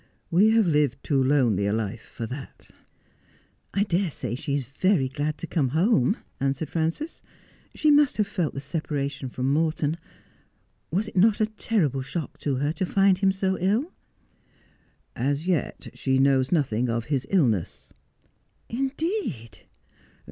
We 0.31 0.49
have 0.49 0.65
lived 0.65 1.03
too 1.03 1.23
lonely 1.23 1.67
a 1.67 1.73
life 1.73 2.01
for 2.01 2.25
that.'' 2.25 2.71
I 3.75 3.83
dare 3.83 4.09
say 4.09 4.33
she 4.33 4.55
is 4.55 4.65
very 4.65 5.07
glad 5.07 5.37
to 5.37 5.45
come 5.45 5.67
home 5.67 6.17
']'answered 6.39 6.71
Frances.' 6.71 7.21
She 7.75 7.91
must 7.91 8.17
have 8.17 8.25
felt 8.25 8.55
the 8.55 8.59
separation 8.61 9.29
from 9.29 9.53
Morton. 9.53 9.97
Was 10.89 11.07
it 11.07 11.15
not 11.15 11.39
a 11.39 11.45
terrible 11.45 12.01
shock 12.01 12.39
to 12.39 12.55
her 12.55 12.71
to 12.71 12.85
find 12.87 13.19
him 13.19 13.31
so 13.31 13.59
ill 13.59 13.81
'I' 13.81 13.83
1 13.83 13.91
As 15.29 15.45
yet 15.47 15.89
she 15.93 16.17
knows 16.17 16.51
nothing 16.51 16.89
of 16.89 17.05
his 17.13 17.27
illness."' 17.29 17.93
Indeed 18.69 19.65